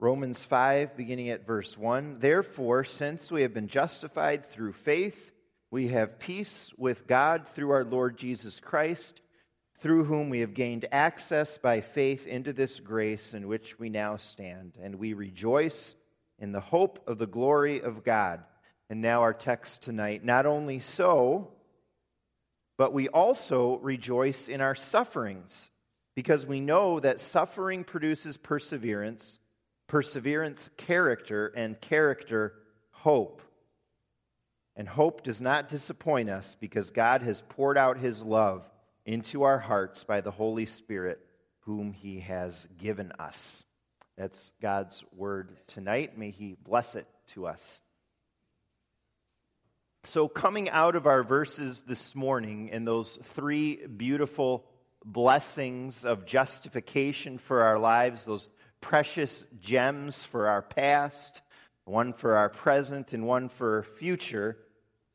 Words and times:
Romans 0.00 0.44
5, 0.44 0.96
beginning 0.96 1.28
at 1.30 1.44
verse 1.44 1.76
1. 1.76 2.20
Therefore, 2.20 2.84
since 2.84 3.32
we 3.32 3.42
have 3.42 3.52
been 3.52 3.66
justified 3.66 4.46
through 4.46 4.74
faith, 4.74 5.32
we 5.72 5.88
have 5.88 6.20
peace 6.20 6.72
with 6.78 7.08
God 7.08 7.48
through 7.48 7.70
our 7.70 7.84
Lord 7.84 8.16
Jesus 8.16 8.60
Christ, 8.60 9.20
through 9.80 10.04
whom 10.04 10.30
we 10.30 10.38
have 10.38 10.54
gained 10.54 10.86
access 10.92 11.58
by 11.58 11.80
faith 11.80 12.28
into 12.28 12.52
this 12.52 12.78
grace 12.78 13.34
in 13.34 13.48
which 13.48 13.80
we 13.80 13.88
now 13.88 14.14
stand. 14.14 14.78
And 14.80 15.00
we 15.00 15.14
rejoice 15.14 15.96
in 16.38 16.52
the 16.52 16.60
hope 16.60 17.02
of 17.08 17.18
the 17.18 17.26
glory 17.26 17.82
of 17.82 18.04
God. 18.04 18.44
And 18.88 19.00
now, 19.00 19.22
our 19.22 19.34
text 19.34 19.82
tonight. 19.82 20.24
Not 20.24 20.46
only 20.46 20.78
so, 20.78 21.48
but 22.76 22.92
we 22.92 23.08
also 23.08 23.78
rejoice 23.78 24.46
in 24.46 24.60
our 24.60 24.76
sufferings, 24.76 25.70
because 26.14 26.46
we 26.46 26.60
know 26.60 27.00
that 27.00 27.18
suffering 27.18 27.82
produces 27.82 28.36
perseverance 28.36 29.40
perseverance, 29.88 30.70
character, 30.76 31.48
and 31.48 31.80
character, 31.80 32.54
hope. 32.90 33.42
And 34.76 34.88
hope 34.88 35.24
does 35.24 35.40
not 35.40 35.68
disappoint 35.68 36.30
us 36.30 36.56
because 36.60 36.90
God 36.90 37.22
has 37.22 37.42
poured 37.48 37.76
out 37.76 37.98
his 37.98 38.22
love 38.22 38.70
into 39.04 39.42
our 39.42 39.58
hearts 39.58 40.04
by 40.04 40.20
the 40.20 40.30
Holy 40.30 40.66
Spirit, 40.66 41.18
whom 41.60 41.92
he 41.92 42.20
has 42.20 42.68
given 42.78 43.10
us. 43.18 43.64
That's 44.16 44.52
God's 44.62 45.02
word 45.16 45.56
tonight. 45.66 46.16
May 46.16 46.30
he 46.30 46.56
bless 46.62 46.94
it 46.94 47.06
to 47.28 47.46
us. 47.46 47.80
So, 50.04 50.28
coming 50.28 50.70
out 50.70 50.94
of 50.94 51.06
our 51.06 51.22
verses 51.22 51.82
this 51.86 52.14
morning 52.14 52.70
and 52.72 52.86
those 52.86 53.18
three 53.22 53.84
beautiful 53.86 54.64
blessings 55.04 56.04
of 56.04 56.24
justification 56.24 57.38
for 57.38 57.62
our 57.62 57.78
lives, 57.78 58.24
those 58.24 58.48
precious 58.80 59.44
gems 59.60 60.24
for 60.24 60.46
our 60.46 60.62
past, 60.62 61.40
one 61.84 62.12
for 62.12 62.36
our 62.36 62.48
present, 62.48 63.12
and 63.12 63.26
one 63.26 63.48
for 63.48 63.82
future. 63.82 64.56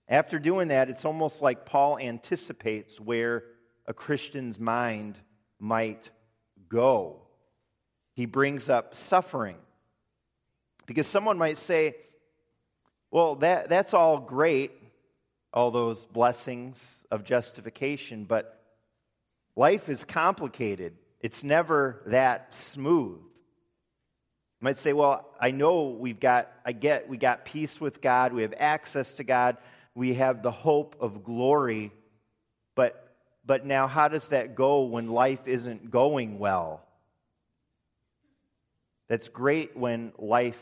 After 0.08 0.40
doing 0.40 0.70
that, 0.70 0.90
it's 0.90 1.06
almost 1.06 1.42
like 1.42 1.66
Paul 1.66 1.98
anticipates 1.98 3.00
where 3.00 3.44
a 3.86 3.94
Christian's 3.94 4.60
mind 4.60 5.18
might 5.60 6.10
go. 6.70 7.22
He 8.14 8.26
brings 8.26 8.70
up 8.70 8.96
suffering. 8.96 9.58
Because 10.86 11.08
someone 11.08 11.38
might 11.38 11.58
say, 11.58 11.96
well, 13.12 13.36
that, 13.36 13.70
that's 13.70 13.94
all 13.94 14.20
great, 14.20 14.72
all 15.54 15.72
those 15.72 16.06
blessings 16.06 17.06
of 17.10 17.24
justification, 17.24 18.26
but 18.26 18.60
life 19.56 19.88
is 19.88 20.04
complicated. 20.04 20.94
It's 21.22 21.44
never 21.44 22.02
that 22.08 22.54
smooth. 22.54 23.22
You 24.64 24.70
might 24.70 24.80
say, 24.80 24.94
well, 24.94 25.28
I 25.42 25.52
know 25.52 25.90
we've 25.90 26.22
got, 26.22 26.50
I 26.66 26.72
get, 26.72 27.10
we 27.10 27.18
got 27.18 27.44
peace 27.44 27.82
with 27.82 28.00
God, 28.00 28.32
we 28.32 28.44
have 28.44 28.54
access 28.58 29.12
to 29.16 29.26
God, 29.26 29.58
we 29.94 30.14
have 30.14 30.42
the 30.42 30.52
hope 30.52 30.96
of 31.02 31.26
glory, 31.26 31.92
but, 32.74 33.14
but 33.46 33.66
now 33.66 33.88
how 33.88 34.08
does 34.08 34.30
that 34.30 34.56
go 34.56 34.84
when 34.84 35.10
life 35.10 35.42
isn't 35.48 35.92
going 35.92 36.40
well? 36.40 36.82
That's 39.10 39.28
great 39.28 39.76
when 39.76 40.14
life, 40.18 40.56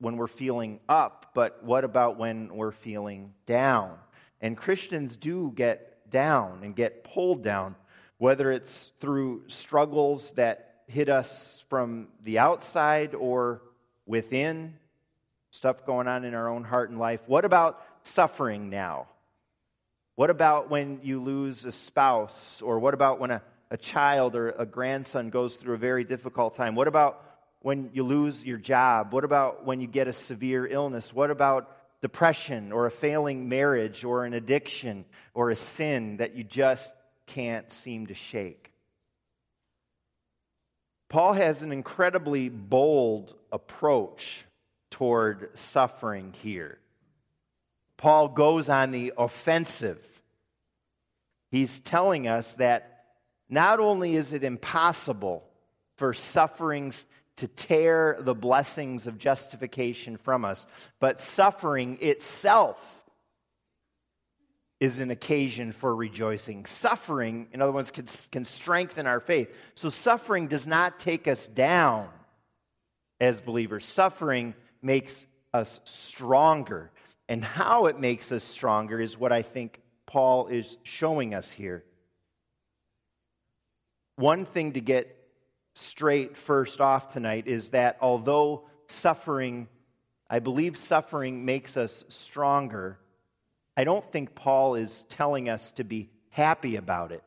when 0.00 0.18
we're 0.18 0.26
feeling 0.26 0.78
up, 0.86 1.30
but 1.32 1.64
what 1.64 1.84
about 1.84 2.18
when 2.18 2.54
we're 2.54 2.72
feeling 2.72 3.32
down? 3.46 3.96
And 4.42 4.54
Christians 4.54 5.16
do 5.16 5.50
get 5.56 6.10
down 6.10 6.60
and 6.62 6.76
get 6.76 7.04
pulled 7.04 7.42
down, 7.42 7.76
whether 8.18 8.52
it's 8.52 8.92
through 9.00 9.44
struggles 9.48 10.30
that 10.32 10.69
hit 10.90 11.08
us 11.08 11.62
from 11.68 12.08
the 12.24 12.40
outside 12.40 13.14
or 13.14 13.62
within, 14.06 14.74
stuff 15.52 15.86
going 15.86 16.08
on 16.08 16.24
in 16.24 16.34
our 16.34 16.48
own 16.48 16.64
heart 16.64 16.90
and 16.90 16.98
life. 16.98 17.20
What 17.26 17.44
about 17.44 17.80
suffering 18.02 18.70
now? 18.70 19.06
What 20.16 20.30
about 20.30 20.68
when 20.68 21.00
you 21.02 21.22
lose 21.22 21.64
a 21.64 21.72
spouse? 21.72 22.60
Or 22.60 22.80
what 22.80 22.94
about 22.94 23.20
when 23.20 23.30
a, 23.30 23.42
a 23.70 23.76
child 23.76 24.34
or 24.34 24.50
a 24.50 24.66
grandson 24.66 25.30
goes 25.30 25.54
through 25.56 25.74
a 25.74 25.78
very 25.78 26.04
difficult 26.04 26.56
time? 26.56 26.74
What 26.74 26.88
about 26.88 27.24
when 27.60 27.90
you 27.92 28.02
lose 28.02 28.44
your 28.44 28.58
job? 28.58 29.12
What 29.12 29.24
about 29.24 29.64
when 29.64 29.80
you 29.80 29.86
get 29.86 30.08
a 30.08 30.12
severe 30.12 30.66
illness? 30.66 31.14
What 31.14 31.30
about 31.30 31.70
depression 32.02 32.72
or 32.72 32.86
a 32.86 32.90
failing 32.90 33.48
marriage 33.48 34.04
or 34.04 34.24
an 34.24 34.34
addiction 34.34 35.04
or 35.34 35.50
a 35.50 35.56
sin 35.56 36.16
that 36.16 36.34
you 36.34 36.42
just 36.42 36.92
can't 37.26 37.72
seem 37.72 38.08
to 38.08 38.14
shake? 38.14 38.69
Paul 41.10 41.32
has 41.32 41.64
an 41.64 41.72
incredibly 41.72 42.48
bold 42.48 43.34
approach 43.52 44.46
toward 44.90 45.50
suffering 45.58 46.32
here. 46.40 46.78
Paul 47.96 48.28
goes 48.28 48.68
on 48.68 48.92
the 48.92 49.12
offensive. 49.18 49.98
He's 51.50 51.80
telling 51.80 52.28
us 52.28 52.54
that 52.54 53.04
not 53.48 53.80
only 53.80 54.14
is 54.14 54.32
it 54.32 54.44
impossible 54.44 55.42
for 55.96 56.14
sufferings 56.14 57.04
to 57.36 57.48
tear 57.48 58.16
the 58.20 58.34
blessings 58.34 59.08
of 59.08 59.18
justification 59.18 60.16
from 60.16 60.44
us, 60.44 60.64
but 61.00 61.20
suffering 61.20 61.98
itself 62.00 62.78
is 64.80 64.98
an 64.98 65.10
occasion 65.10 65.72
for 65.72 65.94
rejoicing. 65.94 66.64
Suffering, 66.64 67.48
in 67.52 67.60
other 67.60 67.70
words, 67.70 67.90
can, 67.90 68.06
can 68.32 68.46
strengthen 68.46 69.06
our 69.06 69.20
faith. 69.20 69.48
So 69.74 69.90
suffering 69.90 70.48
does 70.48 70.66
not 70.66 70.98
take 70.98 71.28
us 71.28 71.44
down 71.44 72.08
as 73.20 73.38
believers. 73.38 73.84
Suffering 73.84 74.54
makes 74.80 75.26
us 75.52 75.80
stronger. 75.84 76.90
And 77.28 77.44
how 77.44 77.86
it 77.86 78.00
makes 78.00 78.32
us 78.32 78.42
stronger 78.42 78.98
is 78.98 79.18
what 79.18 79.32
I 79.32 79.42
think 79.42 79.80
Paul 80.06 80.48
is 80.48 80.78
showing 80.82 81.34
us 81.34 81.50
here. 81.50 81.84
One 84.16 84.46
thing 84.46 84.72
to 84.72 84.80
get 84.80 85.14
straight 85.74 86.36
first 86.36 86.80
off 86.80 87.12
tonight 87.12 87.46
is 87.46 87.70
that 87.70 87.98
although 88.00 88.64
suffering, 88.88 89.68
I 90.28 90.40
believe 90.40 90.76
suffering 90.76 91.44
makes 91.44 91.76
us 91.76 92.04
stronger, 92.08 92.98
I 93.80 93.84
don't 93.84 94.04
think 94.12 94.34
Paul 94.34 94.74
is 94.74 95.06
telling 95.08 95.48
us 95.48 95.70
to 95.76 95.84
be 95.84 96.10
happy 96.28 96.76
about 96.76 97.12
it. 97.12 97.24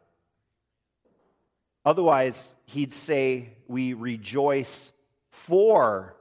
Otherwise, 1.83 2.55
he'd 2.65 2.93
say 2.93 3.49
we 3.67 3.93
rejoice 3.93 4.91
for 5.31 6.15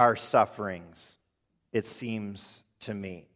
our 0.00 0.16
sufferings, 0.16 1.18
it 1.70 1.86
seems 1.86 2.64
to 2.80 2.92
me. 2.92 3.28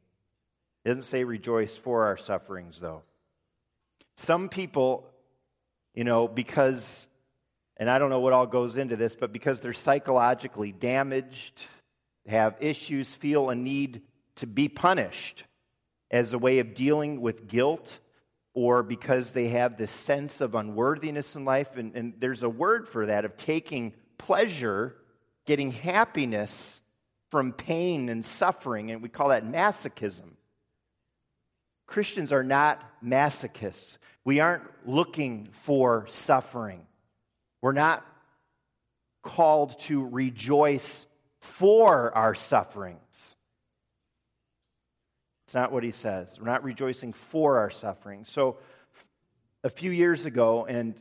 It 0.84 0.88
doesn't 0.88 1.04
say 1.04 1.22
rejoice 1.22 1.76
for 1.76 2.06
our 2.06 2.16
sufferings, 2.16 2.80
though. 2.80 3.02
Some 4.16 4.48
people, 4.48 5.08
you 5.94 6.02
know, 6.02 6.26
because, 6.26 7.06
and 7.76 7.88
I 7.88 8.00
don't 8.00 8.10
know 8.10 8.18
what 8.18 8.32
all 8.32 8.48
goes 8.48 8.78
into 8.78 8.96
this, 8.96 9.14
but 9.14 9.32
because 9.32 9.60
they're 9.60 9.72
psychologically 9.72 10.72
damaged, 10.72 11.66
have 12.26 12.56
issues, 12.58 13.14
feel 13.14 13.48
a 13.48 13.54
need 13.54 14.02
to 14.34 14.48
be 14.48 14.68
punished 14.68 15.44
as 16.10 16.32
a 16.32 16.38
way 16.38 16.58
of 16.58 16.74
dealing 16.74 17.20
with 17.20 17.46
guilt 17.46 18.00
or 18.52 18.82
because 18.82 19.32
they 19.32 19.48
have 19.48 19.76
this 19.76 19.92
sense 19.92 20.40
of 20.40 20.54
unworthiness 20.54 21.36
in 21.36 21.44
life. 21.44 21.76
And, 21.76 21.94
and 21.94 22.14
there's 22.18 22.42
a 22.42 22.48
word 22.48 22.88
for 22.88 23.06
that 23.06 23.24
of 23.24 23.36
taking 23.36 23.94
pleasure, 24.18 24.96
getting 25.46 25.72
happiness 25.72 26.82
from 27.30 27.52
pain 27.52 28.08
and 28.08 28.24
suffering, 28.24 28.90
and 28.90 29.02
we 29.02 29.08
call 29.08 29.28
that 29.28 29.44
masochism. 29.44 30.32
Christians 31.86 32.32
are 32.32 32.42
not 32.42 32.82
masochists. 33.04 33.98
We 34.24 34.40
aren't 34.40 34.64
looking 34.86 35.48
for 35.62 36.06
suffering. 36.08 36.86
We're 37.62 37.72
not 37.72 38.04
called 39.22 39.78
to 39.80 40.06
rejoice 40.06 41.06
for 41.38 42.16
our 42.16 42.34
sufferings. 42.34 43.29
It's 45.50 45.54
not 45.56 45.72
what 45.72 45.82
he 45.82 45.90
says. 45.90 46.38
We're 46.38 46.46
not 46.46 46.62
rejoicing 46.62 47.12
for 47.12 47.58
our 47.58 47.70
suffering. 47.70 48.24
So, 48.24 48.58
a 49.64 49.68
few 49.68 49.90
years 49.90 50.24
ago, 50.24 50.64
and 50.64 50.94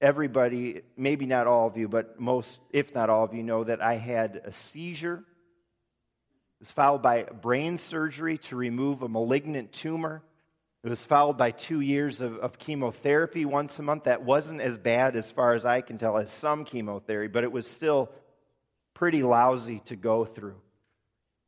everybody, 0.00 0.82
maybe 0.96 1.26
not 1.26 1.48
all 1.48 1.66
of 1.66 1.76
you, 1.76 1.88
but 1.88 2.20
most, 2.20 2.60
if 2.70 2.94
not 2.94 3.10
all 3.10 3.24
of 3.24 3.34
you, 3.34 3.42
know 3.42 3.64
that 3.64 3.82
I 3.82 3.96
had 3.96 4.40
a 4.44 4.52
seizure. 4.52 5.16
It 5.16 6.60
was 6.60 6.70
followed 6.70 7.02
by 7.02 7.24
brain 7.24 7.76
surgery 7.76 8.38
to 8.38 8.54
remove 8.54 9.02
a 9.02 9.08
malignant 9.08 9.72
tumor. 9.72 10.22
It 10.84 10.88
was 10.88 11.02
followed 11.02 11.36
by 11.36 11.50
two 11.50 11.80
years 11.80 12.20
of, 12.20 12.36
of, 12.36 12.60
chemotherapy 12.60 13.44
once 13.44 13.80
a 13.80 13.82
month. 13.82 14.04
That 14.04 14.22
wasn't 14.22 14.60
as 14.60 14.78
bad, 14.78 15.16
as 15.16 15.28
far 15.32 15.54
as 15.54 15.64
I 15.64 15.80
can 15.80 15.98
tell, 15.98 16.16
as 16.18 16.30
some 16.30 16.64
chemotherapy, 16.64 17.32
but 17.32 17.42
it 17.42 17.50
was 17.50 17.66
still 17.66 18.12
pretty 18.94 19.24
lousy 19.24 19.80
to 19.86 19.96
go 19.96 20.24
through. 20.24 20.60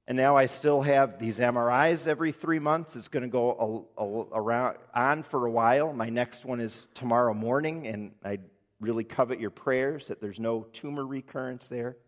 And 0.09 0.17
now 0.17 0.39
I 0.39 0.47
still 0.47 0.81
have 0.81 1.19
these 1.19 1.39
MRIs 1.39 2.09
every 2.09 2.33
three 2.33 2.59
months. 2.59 2.97
It's 2.97 3.09
going 3.09 3.25
to 3.25 3.29
go 3.29 3.87
a, 3.99 4.03
a, 4.03 4.41
around, 4.41 4.79
on 4.95 5.23
for 5.23 5.45
a 5.45 5.51
while. 5.51 5.93
My 5.93 6.09
next 6.09 6.47
one 6.47 6.61
is 6.61 6.87
tomorrow 6.95 7.35
morning, 7.35 7.87
and 7.87 8.13
I 8.25 8.39
really 8.81 9.05
covet 9.05 9.39
your 9.39 9.51
prayers 9.51 10.09
that 10.09 10.19
there's 10.19 10.41
no 10.41 10.63
tumor 10.73 11.05
recurrence 11.07 11.67
there. 11.67 11.99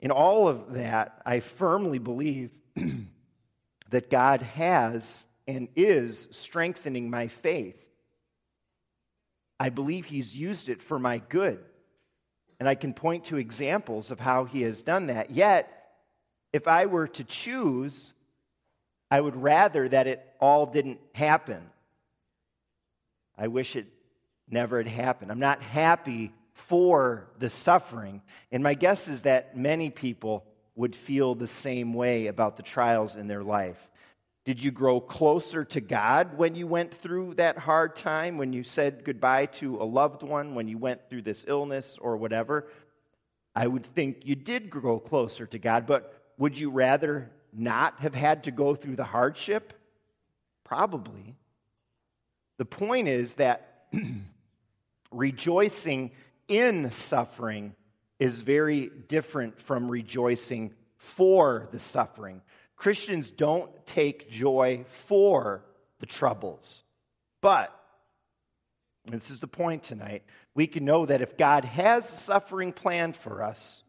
In 0.00 0.10
all 0.10 0.48
of 0.48 0.72
that, 0.72 1.22
I 1.24 1.38
firmly 1.38 2.00
believe 2.00 2.50
that 3.90 4.10
God 4.10 4.42
has 4.42 5.24
and 5.46 5.68
is 5.76 6.26
strengthening 6.32 7.10
my 7.10 7.28
faith. 7.28 7.80
I 9.60 9.68
believe 9.68 10.06
He's 10.06 10.34
used 10.34 10.68
it 10.68 10.82
for 10.82 10.98
my 10.98 11.18
good. 11.18 11.60
And 12.60 12.68
I 12.68 12.76
can 12.76 12.94
point 12.94 13.24
to 13.24 13.36
examples 13.38 14.12
of 14.12 14.20
how 14.20 14.44
He 14.44 14.62
has 14.62 14.82
done 14.82 15.08
that. 15.08 15.30
Yet, 15.30 15.76
if 16.52 16.68
I 16.68 16.86
were 16.86 17.08
to 17.08 17.24
choose, 17.24 18.12
I 19.10 19.20
would 19.20 19.34
rather 19.34 19.88
that 19.88 20.06
it 20.06 20.24
all 20.40 20.66
didn't 20.66 21.00
happen. 21.12 21.62
I 23.36 23.48
wish 23.48 23.74
it 23.74 23.86
never 24.48 24.78
had 24.78 24.86
happened. 24.86 25.32
I'm 25.32 25.40
not 25.40 25.62
happy 25.62 26.32
for 26.52 27.26
the 27.38 27.48
suffering. 27.48 28.22
And 28.52 28.62
my 28.62 28.74
guess 28.74 29.08
is 29.08 29.22
that 29.22 29.56
many 29.56 29.90
people 29.90 30.44
would 30.76 30.94
feel 30.94 31.34
the 31.34 31.46
same 31.46 31.94
way 31.94 32.26
about 32.26 32.56
the 32.56 32.62
trials 32.62 33.16
in 33.16 33.26
their 33.26 33.42
life. 33.42 33.89
Did 34.44 34.64
you 34.64 34.70
grow 34.70 35.00
closer 35.00 35.64
to 35.66 35.80
God 35.80 36.38
when 36.38 36.54
you 36.54 36.66
went 36.66 36.94
through 36.94 37.34
that 37.34 37.58
hard 37.58 37.94
time, 37.94 38.38
when 38.38 38.52
you 38.52 38.62
said 38.62 39.04
goodbye 39.04 39.46
to 39.46 39.76
a 39.82 39.84
loved 39.84 40.22
one, 40.22 40.54
when 40.54 40.66
you 40.66 40.78
went 40.78 41.08
through 41.10 41.22
this 41.22 41.44
illness 41.46 41.98
or 42.00 42.16
whatever? 42.16 42.66
I 43.54 43.66
would 43.66 43.84
think 43.94 44.24
you 44.24 44.34
did 44.34 44.70
grow 44.70 44.98
closer 44.98 45.46
to 45.46 45.58
God, 45.58 45.86
but 45.86 46.14
would 46.38 46.58
you 46.58 46.70
rather 46.70 47.30
not 47.52 48.00
have 48.00 48.14
had 48.14 48.44
to 48.44 48.50
go 48.50 48.74
through 48.74 48.96
the 48.96 49.04
hardship? 49.04 49.74
Probably. 50.64 51.36
The 52.56 52.64
point 52.64 53.08
is 53.08 53.34
that 53.34 53.88
rejoicing 55.12 56.12
in 56.48 56.90
suffering 56.90 57.74
is 58.18 58.42
very 58.42 58.90
different 59.08 59.60
from 59.60 59.90
rejoicing 59.90 60.72
for 60.96 61.68
the 61.72 61.78
suffering. 61.78 62.42
Christians 62.80 63.30
don't 63.30 63.70
take 63.84 64.30
joy 64.30 64.86
for 65.06 65.62
the 65.98 66.06
troubles. 66.06 66.82
But, 67.42 67.78
this 69.04 69.30
is 69.30 69.40
the 69.40 69.46
point 69.46 69.82
tonight, 69.82 70.22
we 70.54 70.66
can 70.66 70.86
know 70.86 71.04
that 71.04 71.20
if 71.20 71.36
God 71.36 71.66
has 71.66 72.08
suffering 72.08 72.72
planned 72.72 73.16
for 73.16 73.42
us, 73.42 73.84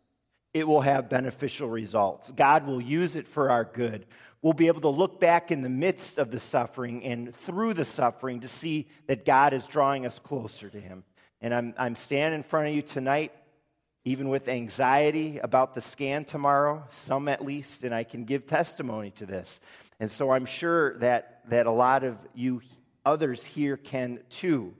it 0.53 0.67
will 0.67 0.81
have 0.81 1.09
beneficial 1.09 1.69
results. 1.69 2.31
God 2.31 2.67
will 2.67 2.81
use 2.81 3.15
it 3.15 3.29
for 3.29 3.49
our 3.49 3.63
good. 3.63 4.05
We'll 4.41 4.51
be 4.51 4.67
able 4.67 4.81
to 4.81 4.89
look 4.89 5.21
back 5.21 5.51
in 5.51 5.61
the 5.61 5.69
midst 5.69 6.17
of 6.17 6.29
the 6.29 6.41
suffering 6.41 7.05
and 7.05 7.33
through 7.33 7.75
the 7.75 7.85
suffering 7.85 8.41
to 8.41 8.49
see 8.49 8.89
that 9.07 9.23
God 9.23 9.53
is 9.53 9.65
drawing 9.67 10.05
us 10.05 10.19
closer 10.19 10.69
to 10.69 10.79
Him. 10.81 11.05
And 11.39 11.53
I'm, 11.53 11.73
I'm 11.77 11.95
standing 11.95 12.39
in 12.39 12.43
front 12.43 12.67
of 12.67 12.73
you 12.73 12.81
tonight, 12.81 13.31
even 14.03 14.29
with 14.29 14.47
anxiety 14.47 15.39
about 15.39 15.75
the 15.75 15.81
scan 15.81 16.25
tomorrow, 16.25 16.83
some 16.89 17.27
at 17.27 17.45
least, 17.45 17.83
and 17.83 17.93
I 17.93 18.03
can 18.03 18.25
give 18.25 18.47
testimony 18.47 19.11
to 19.11 19.25
this. 19.25 19.61
And 19.99 20.09
so 20.09 20.31
I'm 20.31 20.45
sure 20.45 20.97
that, 20.99 21.41
that 21.49 21.67
a 21.67 21.71
lot 21.71 22.03
of 22.03 22.17
you 22.33 22.61
others 23.05 23.45
here 23.45 23.77
can 23.77 24.19
too. 24.29 24.73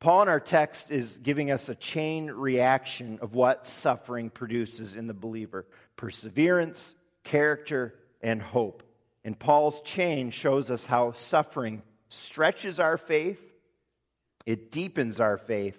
Paul 0.00 0.22
in 0.22 0.28
our 0.28 0.40
text 0.40 0.90
is 0.90 1.16
giving 1.22 1.52
us 1.52 1.68
a 1.68 1.76
chain 1.76 2.28
reaction 2.28 3.20
of 3.22 3.34
what 3.34 3.66
suffering 3.66 4.30
produces 4.30 4.96
in 4.96 5.06
the 5.06 5.14
believer 5.14 5.64
perseverance, 5.94 6.96
character, 7.22 7.94
and 8.20 8.42
hope. 8.42 8.82
And 9.24 9.38
Paul's 9.38 9.80
chain 9.82 10.30
shows 10.32 10.70
us 10.70 10.86
how 10.86 11.12
suffering 11.12 11.82
stretches 12.08 12.80
our 12.80 12.96
faith, 12.96 13.40
it 14.44 14.72
deepens 14.72 15.20
our 15.20 15.38
faith, 15.38 15.78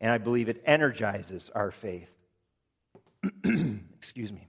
and 0.00 0.10
I 0.10 0.18
believe 0.18 0.48
it 0.48 0.62
energizes 0.66 1.50
our 1.54 1.70
faith. 1.70 2.10
Excuse 3.44 4.32
me. 4.32 4.48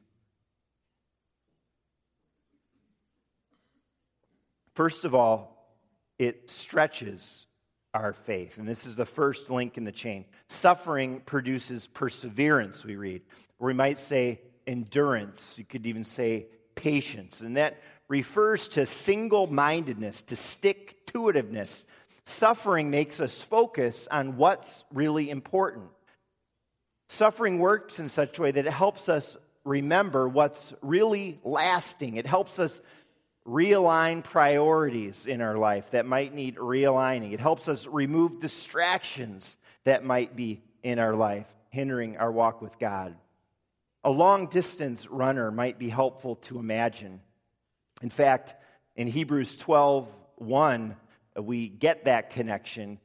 First 4.75 5.05
of 5.05 5.15
all, 5.15 5.57
it 6.19 6.49
stretches 6.49 7.47
our 7.94 8.13
faith. 8.13 8.57
And 8.57 8.67
this 8.67 8.85
is 8.85 8.95
the 8.95 9.05
first 9.05 9.49
link 9.49 9.77
in 9.77 9.83
the 9.83 9.91
chain. 9.91 10.25
Suffering 10.49 11.21
produces 11.25 11.88
perseverance, 11.88 12.85
we 12.85 12.95
read. 12.95 13.23
Or 13.59 13.67
we 13.67 13.73
might 13.73 13.97
say 13.97 14.41
endurance. 14.67 15.55
You 15.57 15.63
could 15.63 15.88
even 15.88 16.03
say 16.03 16.47
patience. 16.75 17.41
And 17.41 17.57
that 17.57 17.81
refers 18.07 18.67
to 18.69 18.85
single 18.85 19.47
mindedness, 19.47 20.21
to 20.23 20.35
stick 20.35 21.05
to 21.07 21.19
itiveness. 21.23 21.85
Suffering 22.29 22.91
makes 22.91 23.21
us 23.21 23.41
focus 23.41 24.06
on 24.12 24.35
what's 24.35 24.83
really 24.94 25.29
important. 25.29 25.85
Suffering 27.07 27.57
works 27.57 28.00
in 28.00 28.09
such 28.09 28.38
a 28.38 28.41
way 28.41 28.51
that 28.51 28.68
it 28.68 28.74
helps 28.74 29.07
us 29.07 29.38
remember 29.63 30.27
what's 30.27 30.74
really 30.81 31.39
lasting. 31.45 32.18
It 32.18 32.25
helps 32.25 32.59
us 32.59 32.81
realign 33.47 34.25
priorities 34.25 35.25
in 35.25 35.39
our 35.39 35.57
life 35.57 35.89
that 35.91 36.06
might 36.06 36.33
need 36.33 36.57
realigning. 36.57 37.31
It 37.31 37.39
helps 37.39 37.69
us 37.69 37.88
remove 37.88 38.41
distractions 38.41 39.56
that 39.85 40.03
might 40.03 40.35
be 40.35 40.62
in 40.83 41.00
our 41.00 41.15
life, 41.15 41.47
hindering 41.69 42.18
our 42.18 42.31
walk 42.31 42.62
with 42.62 42.77
God. 42.77 43.15
A 44.03 44.12
long 44.12 44.47
distance 44.47 45.07
runner 45.09 45.50
might 45.50 45.80
be 45.80 45.88
helpful 45.88 46.35
to 46.35 46.59
imagine. 46.59 47.21
In 48.01 48.09
fact, 48.09 48.53
in 48.97 49.07
Hebrews 49.07 49.56
12 49.56 50.12
1, 50.39 50.95
Uh, 51.37 51.41
we 51.41 51.67
get 51.67 52.05
that 52.05 52.31
connection 52.31 52.99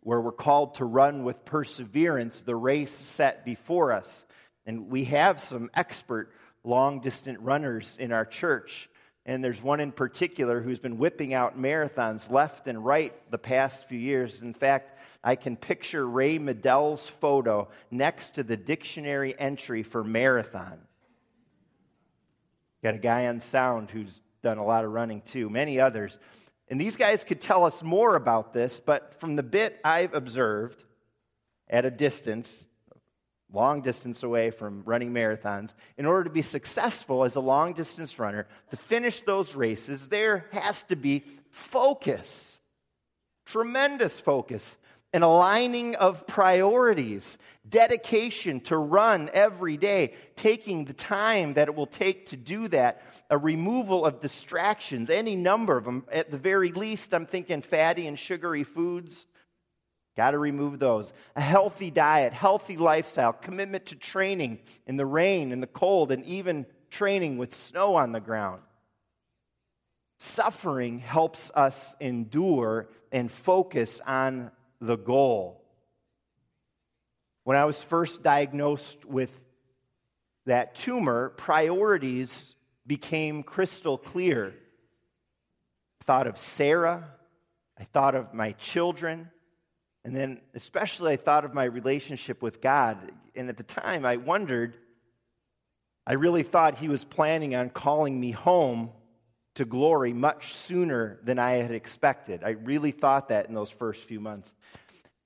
where 0.00 0.20
we're 0.20 0.32
called 0.32 0.76
to 0.76 0.84
run 0.84 1.24
with 1.24 1.44
perseverance 1.44 2.40
the 2.40 2.54
race 2.54 2.94
set 2.94 3.44
before 3.44 3.92
us. 3.92 4.24
And 4.64 4.88
we 4.88 5.04
have 5.04 5.42
some 5.42 5.70
expert 5.74 6.32
long 6.64 7.00
distance 7.00 7.38
runners 7.40 7.96
in 7.98 8.12
our 8.12 8.24
church. 8.24 8.88
And 9.24 9.42
there's 9.42 9.60
one 9.60 9.80
in 9.80 9.90
particular 9.90 10.60
who's 10.60 10.78
been 10.78 10.98
whipping 10.98 11.34
out 11.34 11.58
marathons 11.60 12.30
left 12.30 12.68
and 12.68 12.84
right 12.84 13.12
the 13.30 13.38
past 13.38 13.88
few 13.88 13.98
years. 13.98 14.40
In 14.40 14.54
fact, 14.54 14.96
I 15.24 15.34
can 15.34 15.56
picture 15.56 16.06
Ray 16.06 16.38
Medell's 16.38 17.08
photo 17.08 17.68
next 17.90 18.36
to 18.36 18.44
the 18.44 18.56
dictionary 18.56 19.34
entry 19.36 19.82
for 19.82 20.04
marathon. 20.04 20.78
Got 22.84 22.94
a 22.94 22.98
guy 22.98 23.26
on 23.26 23.40
sound 23.40 23.90
who's 23.90 24.20
done 24.42 24.58
a 24.58 24.64
lot 24.64 24.84
of 24.84 24.92
running 24.92 25.22
too, 25.22 25.50
many 25.50 25.80
others. 25.80 26.16
And 26.68 26.80
these 26.80 26.96
guys 26.96 27.22
could 27.22 27.40
tell 27.40 27.64
us 27.64 27.82
more 27.82 28.16
about 28.16 28.52
this, 28.52 28.80
but 28.80 29.20
from 29.20 29.36
the 29.36 29.42
bit 29.42 29.78
I've 29.84 30.14
observed 30.14 30.82
at 31.68 31.84
a 31.84 31.90
distance, 31.90 32.64
long 33.52 33.82
distance 33.82 34.22
away 34.22 34.50
from 34.50 34.82
running 34.84 35.12
marathons, 35.12 35.74
in 35.96 36.06
order 36.06 36.24
to 36.24 36.30
be 36.30 36.42
successful 36.42 37.22
as 37.22 37.36
a 37.36 37.40
long 37.40 37.72
distance 37.72 38.18
runner, 38.18 38.46
to 38.70 38.76
finish 38.76 39.22
those 39.22 39.54
races, 39.54 40.08
there 40.08 40.46
has 40.52 40.82
to 40.84 40.96
be 40.96 41.24
focus, 41.50 42.60
tremendous 43.44 44.18
focus, 44.18 44.76
an 45.16 45.22
aligning 45.22 45.96
of 45.96 46.26
priorities, 46.26 47.38
dedication 47.68 48.60
to 48.60 48.76
run 48.76 49.28
every 49.32 49.76
day, 49.76 50.14
taking 50.36 50.84
the 50.84 50.92
time 50.92 51.54
that 51.54 51.68
it 51.68 51.74
will 51.74 51.86
take 51.86 52.28
to 52.28 52.36
do 52.36 52.68
that, 52.68 53.02
a 53.28 53.36
removal 53.36 54.06
of 54.06 54.20
distractions, 54.20 55.10
any 55.10 55.34
number 55.34 55.76
of 55.76 55.84
them. 55.84 56.04
At 56.12 56.30
the 56.30 56.38
very 56.38 56.70
least, 56.70 57.12
I'm 57.12 57.26
thinking 57.26 57.62
fatty 57.62 58.06
and 58.06 58.18
sugary 58.18 58.62
foods 58.62 59.26
Got 60.16 60.30
to 60.30 60.38
remove 60.38 60.78
those. 60.78 61.12
A 61.36 61.42
healthy 61.42 61.90
diet, 61.90 62.32
healthy 62.32 62.78
lifestyle, 62.78 63.34
commitment 63.34 63.86
to 63.86 63.96
training 63.96 64.60
in 64.86 64.96
the 64.96 65.04
rain, 65.04 65.52
in 65.52 65.60
the 65.60 65.66
cold, 65.66 66.10
and 66.10 66.24
even 66.24 66.64
training 66.88 67.36
with 67.36 67.54
snow 67.54 67.96
on 67.96 68.12
the 68.12 68.20
ground. 68.20 68.62
Suffering 70.18 71.00
helps 71.00 71.52
us 71.54 71.94
endure 72.00 72.88
and 73.12 73.30
focus 73.30 74.00
on 74.06 74.50
the 74.80 74.96
goal. 74.96 75.62
When 77.44 77.56
I 77.56 77.64
was 77.64 77.82
first 77.82 78.22
diagnosed 78.22 79.04
with 79.04 79.32
that 80.46 80.74
tumor, 80.74 81.30
priorities 81.30 82.54
became 82.86 83.42
crystal 83.42 83.98
clear. 83.98 84.54
I 86.00 86.04
thought 86.04 86.26
of 86.26 86.38
Sarah, 86.38 87.08
I 87.78 87.84
thought 87.84 88.14
of 88.14 88.34
my 88.34 88.52
children. 88.52 89.30
And 90.04 90.14
then, 90.14 90.40
especially, 90.54 91.14
I 91.14 91.16
thought 91.16 91.44
of 91.44 91.52
my 91.52 91.64
relationship 91.64 92.40
with 92.40 92.60
God. 92.60 93.10
And 93.34 93.48
at 93.48 93.56
the 93.56 93.64
time, 93.64 94.04
I 94.04 94.18
wondered, 94.18 94.76
I 96.06 96.12
really 96.12 96.44
thought 96.44 96.78
He 96.78 96.86
was 96.88 97.04
planning 97.04 97.56
on 97.56 97.70
calling 97.70 98.20
me 98.20 98.30
home 98.30 98.92
to 99.56 99.64
glory 99.64 100.12
much 100.12 100.54
sooner 100.54 101.18
than 101.22 101.38
I 101.38 101.52
had 101.52 101.72
expected. 101.72 102.44
I 102.44 102.50
really 102.50 102.92
thought 102.92 103.28
that 103.28 103.48
in 103.48 103.54
those 103.54 103.70
first 103.70 104.04
few 104.04 104.20
months. 104.20 104.54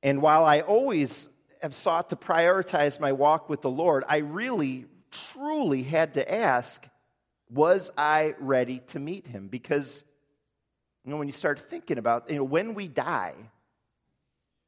And 0.02 0.22
while 0.22 0.44
I 0.44 0.60
always 0.60 1.28
have 1.62 1.74
sought 1.74 2.10
to 2.10 2.16
prioritize 2.16 2.98
my 2.98 3.12
walk 3.12 3.48
with 3.48 3.60
the 3.60 3.70
Lord, 3.70 4.04
I 4.08 4.18
really, 4.18 4.86
truly 5.10 5.82
had 5.82 6.14
to 6.14 6.32
ask, 6.32 6.86
was 7.50 7.90
I 7.98 8.34
ready 8.38 8.80
to 8.88 8.98
meet 8.98 9.26
Him? 9.26 9.48
Because, 9.48 10.04
you 11.04 11.10
know, 11.10 11.16
when 11.16 11.28
you 11.28 11.32
start 11.32 11.68
thinking 11.68 11.98
about, 11.98 12.30
you 12.30 12.36
know, 12.36 12.44
when 12.44 12.74
we 12.74 12.88
die, 12.88 13.34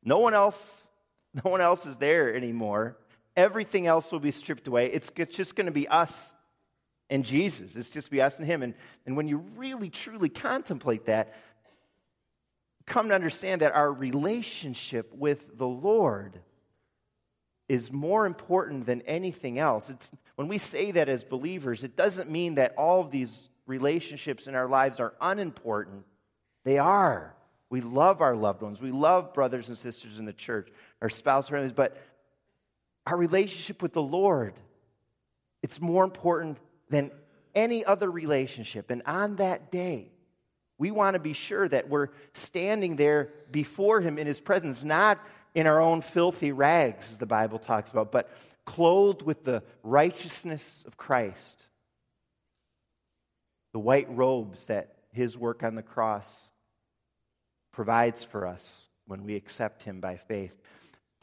no 0.04 0.18
one 0.18 0.34
else, 0.34 0.88
no 1.44 1.50
one 1.50 1.60
else 1.60 1.86
is 1.86 1.96
there 1.96 2.34
anymore. 2.34 2.98
Everything 3.36 3.86
else 3.86 4.10
will 4.10 4.20
be 4.20 4.32
stripped 4.32 4.66
away. 4.66 4.86
It's 4.86 5.10
just 5.30 5.54
going 5.54 5.66
to 5.66 5.72
be 5.72 5.88
us 5.88 6.34
and 7.10 7.24
Jesus. 7.24 7.76
It's 7.76 7.90
just 7.90 8.10
be 8.10 8.20
and 8.20 8.44
Him. 8.44 8.62
And, 8.62 8.74
and 9.06 9.16
when 9.16 9.28
you 9.28 9.38
really, 9.56 9.90
truly 9.90 10.28
contemplate 10.28 11.06
that, 11.06 11.34
come 12.86 13.08
to 13.08 13.14
understand 13.14 13.60
that 13.60 13.72
our 13.72 13.92
relationship 13.92 15.12
with 15.14 15.56
the 15.58 15.66
Lord 15.66 16.40
is 17.68 17.92
more 17.92 18.26
important 18.26 18.86
than 18.86 19.02
anything 19.02 19.58
else. 19.58 19.88
It's, 19.88 20.10
when 20.36 20.48
we 20.48 20.58
say 20.58 20.90
that 20.92 21.08
as 21.08 21.24
believers, 21.24 21.84
it 21.84 21.96
doesn't 21.96 22.30
mean 22.30 22.56
that 22.56 22.74
all 22.76 23.00
of 23.00 23.10
these 23.10 23.48
relationships 23.66 24.46
in 24.46 24.54
our 24.54 24.68
lives 24.68 25.00
are 25.00 25.14
unimportant. 25.20 26.04
They 26.64 26.78
are. 26.78 27.34
We 27.70 27.80
love 27.80 28.20
our 28.20 28.36
loved 28.36 28.60
ones. 28.60 28.80
We 28.80 28.90
love 28.90 29.32
brothers 29.32 29.68
and 29.68 29.78
sisters 29.78 30.18
in 30.18 30.26
the 30.26 30.32
church, 30.32 30.68
our 31.00 31.08
spouse 31.08 31.48
families, 31.48 31.72
but 31.72 31.96
our 33.06 33.16
relationship 33.16 33.82
with 33.82 33.94
the 33.94 34.02
Lord, 34.02 34.54
it's 35.62 35.80
more 35.80 36.04
important 36.04 36.58
than 36.92 37.10
any 37.54 37.84
other 37.84 38.10
relationship. 38.10 38.90
And 38.90 39.02
on 39.06 39.36
that 39.36 39.72
day, 39.72 40.12
we 40.78 40.90
want 40.90 41.14
to 41.14 41.20
be 41.20 41.32
sure 41.32 41.66
that 41.68 41.88
we're 41.88 42.08
standing 42.34 42.96
there 42.96 43.30
before 43.50 44.00
Him 44.00 44.18
in 44.18 44.26
His 44.26 44.40
presence, 44.40 44.84
not 44.84 45.18
in 45.54 45.66
our 45.66 45.80
own 45.80 46.02
filthy 46.02 46.52
rags, 46.52 47.10
as 47.10 47.18
the 47.18 47.26
Bible 47.26 47.58
talks 47.58 47.90
about, 47.90 48.12
but 48.12 48.30
clothed 48.64 49.22
with 49.22 49.42
the 49.42 49.62
righteousness 49.82 50.84
of 50.86 50.96
Christ, 50.96 51.66
the 53.72 53.78
white 53.78 54.14
robes 54.14 54.66
that 54.66 54.94
His 55.12 55.36
work 55.36 55.62
on 55.62 55.74
the 55.74 55.82
cross 55.82 56.50
provides 57.72 58.22
for 58.22 58.46
us 58.46 58.86
when 59.06 59.24
we 59.24 59.34
accept 59.34 59.82
Him 59.82 60.00
by 60.00 60.16
faith. 60.16 60.54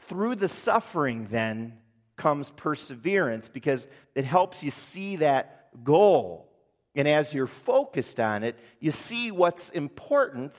Through 0.00 0.36
the 0.36 0.48
suffering, 0.48 1.28
then, 1.30 1.78
comes 2.20 2.50
perseverance 2.50 3.48
because 3.48 3.88
it 4.14 4.26
helps 4.26 4.62
you 4.62 4.70
see 4.70 5.16
that 5.16 5.59
goal. 5.84 6.48
And 6.94 7.06
as 7.06 7.32
you're 7.32 7.46
focused 7.46 8.18
on 8.18 8.42
it, 8.42 8.58
you 8.80 8.90
see 8.90 9.30
what's 9.30 9.70
important 9.70 10.54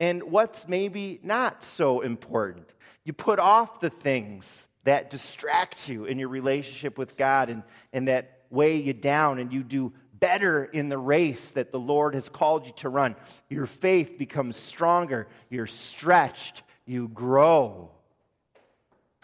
and 0.00 0.22
what's 0.24 0.66
maybe 0.66 1.20
not 1.22 1.64
so 1.64 2.00
important. 2.00 2.68
You 3.04 3.12
put 3.12 3.38
off 3.38 3.80
the 3.80 3.90
things 3.90 4.66
that 4.84 5.10
distract 5.10 5.88
you 5.88 6.04
in 6.04 6.18
your 6.18 6.28
relationship 6.28 6.98
with 6.98 7.16
God 7.16 7.48
and, 7.50 7.62
and 7.92 8.08
that 8.08 8.40
weigh 8.50 8.76
you 8.76 8.92
down, 8.92 9.38
and 9.38 9.52
you 9.52 9.62
do 9.62 9.92
better 10.12 10.64
in 10.64 10.88
the 10.88 10.98
race 10.98 11.50
that 11.52 11.72
the 11.72 11.78
Lord 11.78 12.14
has 12.14 12.28
called 12.28 12.66
you 12.66 12.72
to 12.76 12.88
run. 12.88 13.16
Your 13.48 13.66
faith 13.66 14.16
becomes 14.16 14.56
stronger, 14.56 15.26
you're 15.50 15.66
stretched, 15.66 16.62
you 16.86 17.08
grow. 17.08 17.90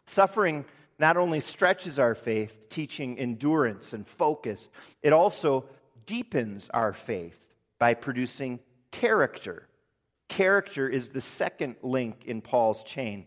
Suffering 0.06 0.64
not 1.00 1.16
only 1.16 1.40
stretches 1.40 1.99
our 1.99 2.14
faith, 2.14 2.69
teaching 2.69 3.19
endurance 3.19 3.95
and 3.95 4.07
focus, 4.07 4.69
it 5.02 5.14
also 5.14 5.64
deepens 6.04 6.69
our 6.69 6.92
faith 6.92 7.38
by 7.78 7.95
producing 7.95 8.61
character. 8.92 9.66
Character 10.28 10.87
is 10.87 11.09
the 11.09 11.23
second 11.23 11.76
link 11.83 12.25
in 12.26 12.42
Paul's 12.42 12.83
chain. 12.85 13.26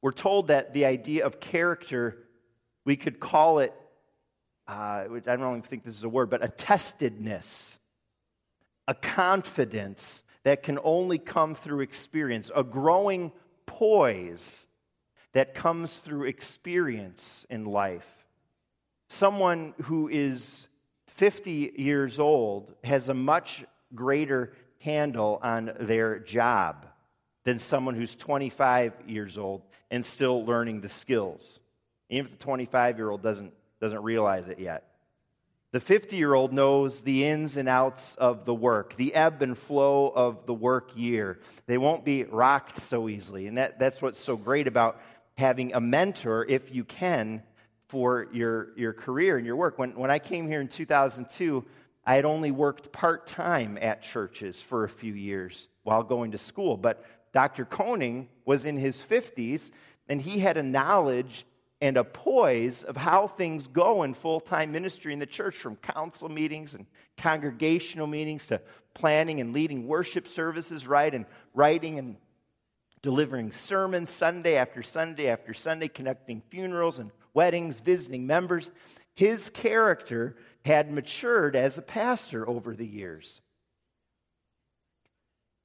We're 0.00 0.12
told 0.12 0.48
that 0.48 0.72
the 0.72 0.86
idea 0.86 1.26
of 1.26 1.38
character, 1.38 2.16
we 2.86 2.96
could 2.96 3.20
call 3.20 3.58
it 3.58 3.74
uh, 4.66 5.04
I 5.26 5.36
don't 5.36 5.40
even 5.40 5.62
think 5.62 5.84
this 5.84 5.96
is 5.96 6.04
a 6.04 6.08
word, 6.08 6.30
but 6.30 6.42
a 6.42 6.48
testedness, 6.48 7.78
a 8.88 8.94
confidence 8.94 10.24
that 10.44 10.62
can 10.62 10.78
only 10.82 11.18
come 11.18 11.54
through 11.54 11.80
experience, 11.80 12.50
a 12.54 12.62
growing 12.62 13.32
poise 13.66 14.66
that 15.32 15.54
comes 15.54 15.96
through 15.96 16.24
experience 16.24 17.46
in 17.48 17.64
life. 17.64 18.06
Someone 19.08 19.74
who 19.82 20.08
is 20.08 20.68
50 21.08 21.74
years 21.76 22.18
old 22.18 22.74
has 22.84 23.08
a 23.08 23.14
much 23.14 23.64
greater 23.94 24.52
handle 24.80 25.38
on 25.42 25.72
their 25.80 26.18
job 26.18 26.86
than 27.44 27.58
someone 27.58 27.94
who's 27.94 28.14
25 28.14 28.92
years 29.06 29.38
old 29.38 29.62
and 29.90 30.04
still 30.04 30.44
learning 30.44 30.80
the 30.80 30.88
skills. 30.88 31.58
Even 32.08 32.26
if 32.26 32.38
the 32.38 32.44
25 32.44 32.98
year 32.98 33.10
old 33.10 33.22
doesn't 33.22 33.52
doesn't 33.82 34.04
realize 34.04 34.46
it 34.46 34.60
yet. 34.60 34.84
The 35.72 35.80
50 35.80 36.16
year 36.16 36.34
old 36.34 36.52
knows 36.52 37.00
the 37.00 37.24
ins 37.24 37.56
and 37.56 37.68
outs 37.68 38.14
of 38.14 38.44
the 38.44 38.54
work, 38.54 38.96
the 38.96 39.12
ebb 39.14 39.42
and 39.42 39.58
flow 39.58 40.08
of 40.08 40.46
the 40.46 40.54
work 40.54 40.92
year. 40.94 41.40
They 41.66 41.78
won't 41.78 42.04
be 42.04 42.22
rocked 42.22 42.78
so 42.78 43.08
easily. 43.08 43.48
And 43.48 43.58
that, 43.58 43.80
that's 43.80 44.00
what's 44.00 44.20
so 44.20 44.36
great 44.36 44.68
about 44.68 45.00
having 45.36 45.74
a 45.74 45.80
mentor, 45.80 46.44
if 46.48 46.74
you 46.74 46.84
can, 46.84 47.42
for 47.88 48.28
your, 48.32 48.76
your 48.76 48.92
career 48.92 49.36
and 49.36 49.46
your 49.46 49.56
work. 49.56 49.78
When, 49.78 49.96
when 49.96 50.10
I 50.10 50.18
came 50.18 50.48
here 50.48 50.60
in 50.60 50.68
2002, 50.68 51.64
I 52.04 52.14
had 52.14 52.24
only 52.24 52.50
worked 52.50 52.92
part 52.92 53.26
time 53.26 53.78
at 53.80 54.02
churches 54.02 54.60
for 54.60 54.84
a 54.84 54.88
few 54.88 55.14
years 55.14 55.68
while 55.84 56.02
going 56.02 56.32
to 56.32 56.38
school. 56.38 56.76
But 56.76 57.04
Dr. 57.32 57.64
Koning 57.64 58.28
was 58.44 58.64
in 58.64 58.76
his 58.76 59.00
50s, 59.00 59.70
and 60.08 60.20
he 60.20 60.38
had 60.38 60.56
a 60.56 60.62
knowledge 60.62 61.46
and 61.80 61.96
a 61.96 62.04
poise 62.04 62.84
of 62.84 62.96
how 62.96 63.26
things 63.26 63.66
go 63.66 64.04
in 64.04 64.14
full 64.14 64.40
time 64.40 64.72
ministry 64.72 65.12
in 65.12 65.18
the 65.18 65.26
church, 65.26 65.56
from 65.56 65.76
council 65.76 66.28
meetings 66.28 66.74
and 66.74 66.86
congregational 67.16 68.06
meetings 68.06 68.46
to 68.46 68.60
planning 68.94 69.40
and 69.40 69.52
leading 69.52 69.86
worship 69.86 70.28
services, 70.28 70.86
right? 70.86 71.12
And 71.12 71.26
writing 71.54 71.98
and 71.98 72.16
delivering 73.02 73.50
sermons 73.50 74.10
Sunday 74.10 74.56
after 74.56 74.82
Sunday 74.82 75.28
after 75.28 75.52
Sunday, 75.52 75.88
conducting 75.88 76.42
funerals 76.50 76.98
and 76.98 77.10
weddings, 77.34 77.80
visiting 77.80 78.26
members. 78.26 78.70
His 79.14 79.50
character 79.50 80.36
had 80.64 80.92
matured 80.92 81.56
as 81.56 81.76
a 81.76 81.82
pastor 81.82 82.48
over 82.48 82.74
the 82.74 82.86
years. 82.86 83.40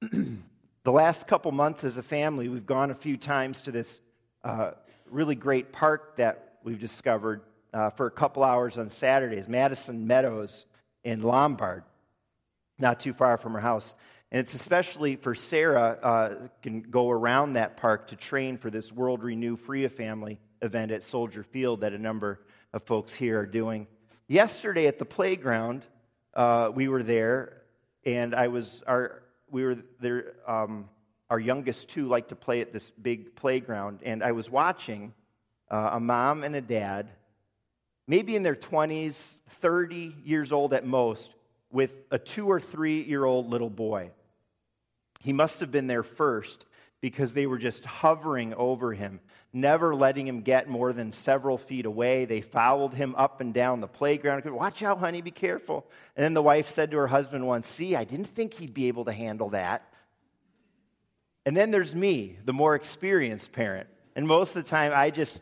the 0.00 0.92
last 0.92 1.26
couple 1.26 1.52
months 1.52 1.84
as 1.84 1.96
a 1.96 2.02
family, 2.02 2.48
we've 2.48 2.66
gone 2.66 2.90
a 2.90 2.94
few 2.94 3.16
times 3.16 3.62
to 3.62 3.70
this 3.72 4.00
uh, 4.44 4.72
really 5.10 5.34
great 5.34 5.72
park 5.72 6.16
that 6.16 6.58
we've 6.64 6.80
discovered 6.80 7.42
uh, 7.72 7.90
for 7.90 8.06
a 8.06 8.10
couple 8.10 8.42
hours 8.42 8.78
on 8.78 8.90
Saturdays, 8.90 9.48
Madison 9.48 10.06
Meadows 10.06 10.66
in 11.04 11.22
Lombard, 11.22 11.84
not 12.78 13.00
too 13.00 13.12
far 13.12 13.36
from 13.36 13.52
her 13.52 13.60
house. 13.60 13.94
And 14.30 14.40
it's 14.40 14.54
especially 14.54 15.16
for 15.16 15.34
Sarah, 15.34 15.98
uh, 16.02 16.48
can 16.62 16.82
go 16.82 17.10
around 17.10 17.54
that 17.54 17.78
park 17.78 18.08
to 18.08 18.16
train 18.16 18.58
for 18.58 18.70
this 18.70 18.92
World 18.92 19.22
Renew 19.22 19.56
Free 19.56 19.88
Family 19.88 20.38
event 20.60 20.90
at 20.90 21.02
Soldier 21.02 21.42
Field 21.42 21.80
that 21.80 21.94
a 21.94 21.98
number 21.98 22.40
of 22.74 22.82
folks 22.82 23.14
here 23.14 23.40
are 23.40 23.46
doing. 23.46 23.86
Yesterday 24.26 24.86
at 24.86 24.98
the 24.98 25.06
playground, 25.06 25.82
uh, 26.34 26.70
we 26.74 26.88
were 26.88 27.02
there, 27.02 27.62
and 28.04 28.34
I 28.34 28.48
was 28.48 28.82
our 28.86 29.22
we 29.50 29.64
were 29.64 29.78
there. 30.00 30.34
Um, 30.46 30.90
our 31.30 31.38
youngest 31.38 31.88
two 31.88 32.06
like 32.06 32.28
to 32.28 32.36
play 32.36 32.60
at 32.60 32.72
this 32.72 32.90
big 32.90 33.34
playground, 33.34 34.00
and 34.02 34.22
I 34.22 34.32
was 34.32 34.50
watching 34.50 35.14
uh, 35.70 35.90
a 35.94 36.00
mom 36.00 36.44
and 36.44 36.54
a 36.54 36.60
dad, 36.60 37.10
maybe 38.06 38.34
in 38.34 38.42
their 38.42 38.54
20s, 38.54 39.38
30 39.60 40.14
years 40.24 40.52
old 40.52 40.72
at 40.72 40.86
most, 40.86 41.34
with 41.70 41.92
a 42.10 42.18
two 42.18 42.50
or 42.50 42.60
three 42.60 43.02
year 43.02 43.24
old 43.24 43.50
little 43.50 43.70
boy. 43.70 44.10
He 45.20 45.32
must 45.32 45.60
have 45.60 45.70
been 45.70 45.86
there 45.86 46.02
first 46.02 46.64
because 47.00 47.32
they 47.32 47.46
were 47.46 47.58
just 47.58 47.84
hovering 47.84 48.54
over 48.54 48.92
him, 48.92 49.20
never 49.52 49.94
letting 49.94 50.26
him 50.26 50.42
get 50.42 50.68
more 50.68 50.92
than 50.92 51.12
several 51.12 51.58
feet 51.58 51.86
away. 51.86 52.24
They 52.24 52.40
followed 52.40 52.94
him 52.94 53.14
up 53.16 53.40
and 53.40 53.54
down 53.54 53.80
the 53.80 53.86
playground. 53.86 54.44
Watch 54.44 54.82
out, 54.82 54.98
honey, 54.98 55.22
be 55.22 55.30
careful. 55.30 55.86
And 56.16 56.24
then 56.24 56.34
the 56.34 56.42
wife 56.42 56.68
said 56.68 56.90
to 56.90 56.96
her 56.98 57.06
husband 57.06 57.46
once, 57.46 57.68
See, 57.68 57.94
I 57.94 58.04
didn't 58.04 58.26
think 58.26 58.54
he'd 58.54 58.74
be 58.74 58.88
able 58.88 59.04
to 59.04 59.12
handle 59.12 59.50
that. 59.50 59.82
And 61.46 61.56
then 61.56 61.70
there's 61.70 61.94
me, 61.94 62.36
the 62.44 62.52
more 62.52 62.74
experienced 62.74 63.52
parent. 63.52 63.88
And 64.16 64.26
most 64.26 64.56
of 64.56 64.64
the 64.64 64.68
time, 64.68 64.92
I 64.94 65.10
just 65.10 65.40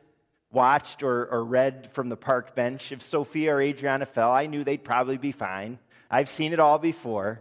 watched 0.52 1.02
or, 1.02 1.26
or 1.26 1.45
read 1.45 1.90
from 1.92 2.09
the 2.09 2.16
park 2.16 2.54
bench. 2.54 2.92
If 2.92 3.02
Sophia 3.02 3.54
or 3.54 3.61
Adriana 3.61 4.06
fell, 4.06 4.30
I 4.30 4.47
knew 4.47 4.62
they'd 4.62 4.85
probably 4.85 5.16
be 5.16 5.33
fine. 5.33 5.78
I've 6.11 6.30
seen 6.30 6.52
it 6.52 6.61
all 6.61 6.78
before. 6.78 7.40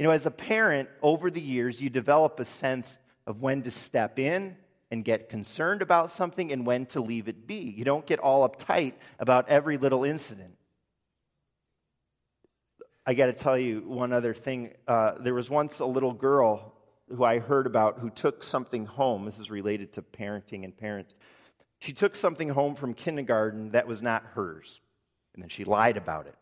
You 0.00 0.06
know, 0.06 0.12
as 0.12 0.24
a 0.24 0.30
parent, 0.30 0.88
over 1.02 1.30
the 1.30 1.42
years, 1.42 1.82
you 1.82 1.90
develop 1.90 2.40
a 2.40 2.46
sense 2.46 2.96
of 3.26 3.42
when 3.42 3.60
to 3.64 3.70
step 3.70 4.18
in 4.18 4.56
and 4.90 5.04
get 5.04 5.28
concerned 5.28 5.82
about 5.82 6.10
something 6.10 6.50
and 6.50 6.64
when 6.64 6.86
to 6.86 7.02
leave 7.02 7.28
it 7.28 7.46
be. 7.46 7.74
You 7.76 7.84
don't 7.84 8.06
get 8.06 8.18
all 8.18 8.48
uptight 8.48 8.94
about 9.18 9.50
every 9.50 9.76
little 9.76 10.04
incident. 10.04 10.56
I 13.04 13.12
got 13.12 13.26
to 13.26 13.34
tell 13.34 13.58
you 13.58 13.82
one 13.86 14.14
other 14.14 14.32
thing. 14.32 14.72
Uh, 14.88 15.16
there 15.20 15.34
was 15.34 15.50
once 15.50 15.80
a 15.80 15.86
little 15.86 16.14
girl 16.14 16.72
who 17.14 17.22
I 17.22 17.38
heard 17.38 17.66
about 17.66 17.98
who 17.98 18.08
took 18.08 18.42
something 18.42 18.86
home. 18.86 19.26
This 19.26 19.38
is 19.38 19.50
related 19.50 19.92
to 19.92 20.02
parenting 20.02 20.64
and 20.64 20.74
parents. 20.74 21.14
She 21.78 21.92
took 21.92 22.16
something 22.16 22.48
home 22.48 22.74
from 22.74 22.94
kindergarten 22.94 23.72
that 23.72 23.86
was 23.86 24.00
not 24.00 24.24
hers, 24.32 24.80
and 25.34 25.42
then 25.42 25.50
she 25.50 25.64
lied 25.64 25.98
about 25.98 26.26
it. 26.26 26.36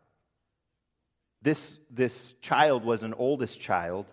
This, 1.42 1.78
this 1.90 2.34
child 2.40 2.84
was 2.84 3.02
an 3.02 3.14
oldest 3.14 3.60
child. 3.60 4.06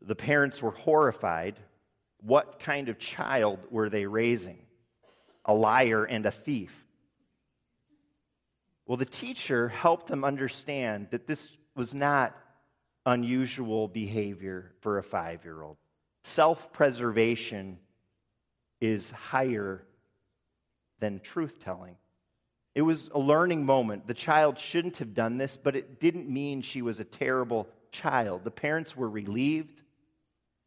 The 0.00 0.14
parents 0.14 0.62
were 0.62 0.70
horrified. 0.70 1.58
What 2.20 2.58
kind 2.58 2.88
of 2.88 2.98
child 2.98 3.60
were 3.70 3.88
they 3.88 4.06
raising? 4.06 4.58
a 5.48 5.54
liar 5.54 6.04
and 6.04 6.26
a 6.26 6.30
thief. 6.30 6.84
Well, 8.86 8.98
the 8.98 9.06
teacher 9.06 9.68
helped 9.68 10.06
them 10.06 10.22
understand 10.22 11.08
that 11.10 11.26
this 11.26 11.56
was 11.74 11.94
not 11.94 12.36
unusual 13.04 13.88
behavior 13.88 14.72
for 14.80 14.98
a 14.98 15.02
five 15.02 15.44
year 15.44 15.62
old. 15.62 15.78
Self 16.22 16.72
preservation 16.72 17.78
is 18.80 19.10
higher 19.10 19.82
than 21.00 21.20
truth 21.20 21.58
telling. 21.58 21.96
It 22.78 22.82
was 22.82 23.10
a 23.12 23.18
learning 23.18 23.66
moment. 23.66 24.06
The 24.06 24.14
child 24.14 24.56
shouldn't 24.56 24.98
have 24.98 25.12
done 25.12 25.36
this, 25.36 25.56
but 25.56 25.74
it 25.74 25.98
didn't 25.98 26.28
mean 26.28 26.62
she 26.62 26.80
was 26.80 27.00
a 27.00 27.04
terrible 27.04 27.66
child. 27.90 28.44
The 28.44 28.52
parents 28.52 28.96
were 28.96 29.10
relieved. 29.10 29.82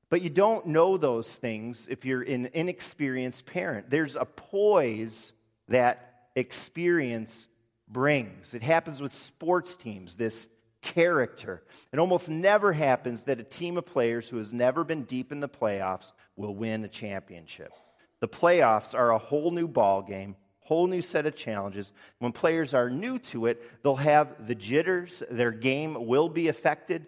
But 0.09 0.21
you 0.21 0.29
don't 0.29 0.65
know 0.65 0.97
those 0.97 1.33
things 1.33 1.87
if 1.89 2.03
you're 2.03 2.21
an 2.21 2.49
inexperienced 2.53 3.45
parent. 3.45 3.89
There's 3.89 4.17
a 4.17 4.25
poise 4.25 5.31
that 5.69 6.27
experience 6.35 7.47
brings. 7.87 8.53
It 8.55 8.61
happens 8.61 9.01
with 9.01 9.15
sports 9.15 9.77
teams, 9.77 10.17
this 10.17 10.49
character. 10.81 11.63
It 11.93 11.99
almost 11.99 12.29
never 12.29 12.73
happens 12.73 13.23
that 13.23 13.39
a 13.39 13.43
team 13.45 13.77
of 13.77 13.85
players 13.85 14.27
who 14.27 14.35
has 14.35 14.51
never 14.51 14.83
been 14.83 15.03
deep 15.03 15.31
in 15.31 15.39
the 15.39 15.47
playoffs 15.47 16.11
will 16.35 16.55
win 16.55 16.83
a 16.83 16.89
championship. 16.89 17.71
The 18.19 18.27
playoffs 18.27 18.93
are 18.93 19.11
a 19.11 19.17
whole 19.17 19.51
new 19.51 19.69
ball 19.69 20.01
game, 20.01 20.35
whole 20.61 20.87
new 20.87 21.01
set 21.01 21.25
of 21.25 21.35
challenges. 21.35 21.91
When 22.19 22.31
players 22.31 22.73
are 22.73 22.89
new 22.89 23.19
to 23.19 23.47
it, 23.47 23.83
they'll 23.83 23.95
have 23.95 24.47
the 24.47 24.55
jitters, 24.55 25.21
their 25.29 25.51
game 25.51 26.07
will 26.07 26.29
be 26.29 26.47
affected. 26.47 27.07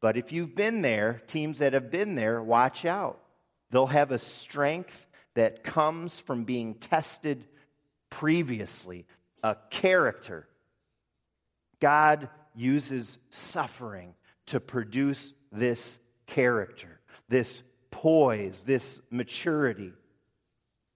But 0.00 0.16
if 0.16 0.32
you've 0.32 0.54
been 0.54 0.82
there, 0.82 1.22
teams 1.26 1.58
that 1.58 1.74
have 1.74 1.90
been 1.90 2.14
there, 2.14 2.42
watch 2.42 2.84
out. 2.84 3.20
They'll 3.70 3.86
have 3.86 4.10
a 4.10 4.18
strength 4.18 5.08
that 5.34 5.64
comes 5.64 6.18
from 6.18 6.44
being 6.44 6.74
tested 6.74 7.46
previously, 8.10 9.06
a 9.42 9.56
character. 9.70 10.46
God 11.80 12.28
uses 12.54 13.18
suffering 13.30 14.14
to 14.46 14.60
produce 14.60 15.32
this 15.50 15.98
character, 16.26 17.00
this 17.28 17.62
poise, 17.90 18.64
this 18.64 19.00
maturity. 19.10 19.92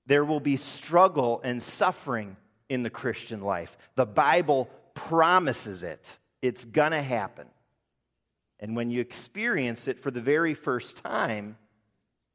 There 0.07 0.25
will 0.25 0.41
be 0.41 0.57
struggle 0.57 1.41
and 1.43 1.63
suffering 1.63 2.37
in 2.69 2.83
the 2.83 2.91
Christian 2.91 3.41
life. 3.41 3.77
The 3.95 4.07
Bible 4.07 4.71
promises 4.95 5.83
it, 5.83 6.09
it's 6.43 6.65
going 6.65 6.93
to 6.93 7.03
happen. 7.03 7.47
And 8.59 8.75
when 8.75 8.91
you 8.91 9.01
experience 9.01 9.87
it 9.87 10.01
for 10.01 10.11
the 10.11 10.23
very 10.23 10.55
first 10.55 11.03
time, 11.05 11.59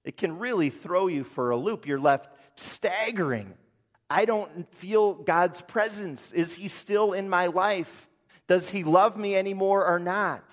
it 0.04 0.18
can 0.18 0.38
really 0.38 0.70
throw 0.70 1.08
you 1.08 1.24
for 1.24 1.50
a 1.50 1.58
loop. 1.58 1.88
You're 1.88 2.00
left 2.00 2.30
staggering. 2.56 3.54
I 4.10 4.26
don't 4.26 4.72
feel 4.76 5.14
God's 5.14 5.62
presence. 5.62 6.32
Is 6.32 6.54
He 6.54 6.68
still 6.68 7.14
in 7.14 7.30
my 7.30 7.48
life? 7.48 8.10
Does 8.52 8.70
he 8.70 8.84
love 8.84 9.16
me 9.16 9.38
anymore 9.38 9.88
or 9.88 9.98
not? 9.98 10.44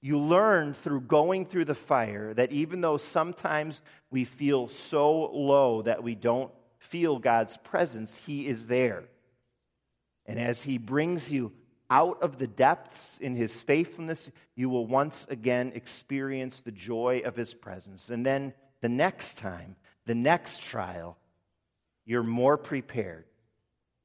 You 0.00 0.18
learn 0.18 0.72
through 0.72 1.02
going 1.02 1.44
through 1.44 1.66
the 1.66 1.74
fire 1.74 2.32
that 2.32 2.52
even 2.52 2.80
though 2.80 2.96
sometimes 2.96 3.82
we 4.14 4.24
feel 4.24 4.68
so 4.68 5.26
low 5.32 5.82
that 5.82 6.04
we 6.04 6.14
don't 6.14 6.52
feel 6.78 7.18
God's 7.18 7.56
presence, 7.56 8.16
He 8.24 8.46
is 8.46 8.68
there. 8.68 9.02
And 10.24 10.38
as 10.38 10.62
He 10.62 10.78
brings 10.78 11.32
you 11.32 11.50
out 11.90 12.22
of 12.22 12.38
the 12.38 12.46
depths 12.46 13.18
in 13.18 13.34
His 13.34 13.60
faithfulness, 13.60 14.30
you 14.54 14.68
will 14.68 14.86
once 14.86 15.26
again 15.28 15.72
experience 15.74 16.60
the 16.60 16.70
joy 16.70 17.22
of 17.24 17.34
His 17.34 17.54
presence. 17.54 18.08
And 18.08 18.24
then 18.24 18.54
the 18.82 18.88
next 18.88 19.36
time, 19.36 19.74
the 20.06 20.14
next 20.14 20.62
trial, 20.62 21.18
you're 22.06 22.22
more 22.22 22.56
prepared. 22.56 23.24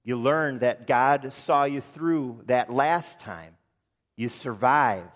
You 0.03 0.15
learn 0.15 0.59
that 0.59 0.87
God 0.87 1.33
saw 1.33 1.65
you 1.65 1.81
through 1.93 2.45
that 2.47 2.73
last 2.73 3.19
time. 3.19 3.53
You 4.17 4.27
survived. 4.27 5.11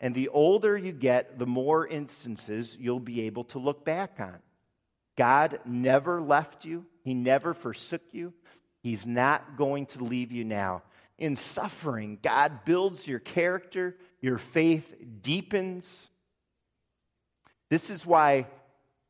And 0.00 0.14
the 0.14 0.28
older 0.28 0.76
you 0.76 0.92
get, 0.92 1.38
the 1.38 1.46
more 1.46 1.86
instances 1.86 2.76
you'll 2.78 3.00
be 3.00 3.22
able 3.22 3.44
to 3.44 3.58
look 3.58 3.84
back 3.84 4.16
on. 4.20 4.38
God 5.16 5.60
never 5.64 6.20
left 6.20 6.64
you, 6.64 6.84
He 7.02 7.14
never 7.14 7.54
forsook 7.54 8.02
you. 8.12 8.34
He's 8.82 9.06
not 9.06 9.56
going 9.56 9.86
to 9.86 10.04
leave 10.04 10.30
you 10.30 10.44
now. 10.44 10.82
In 11.18 11.34
suffering, 11.34 12.18
God 12.22 12.64
builds 12.64 13.06
your 13.08 13.18
character, 13.18 13.96
your 14.20 14.38
faith 14.38 14.94
deepens. 15.22 16.08
This 17.70 17.90
is 17.90 18.06
why 18.06 18.46